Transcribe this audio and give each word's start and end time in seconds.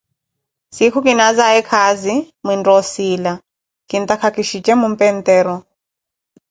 siikho 0.75 0.99
kinaazaye 1.05 1.59
khaazi, 1.69 2.13
mwintta 2.45 2.71
osiila, 2.79 3.33
kintakha 3.89 4.27
ki 4.35 4.43
shije 4.49 4.73
mompe 4.81 5.05
ntero. 5.17 5.55